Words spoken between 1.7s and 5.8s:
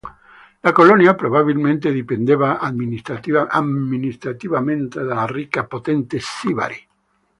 dipendeva amministrativamente dalla ricca e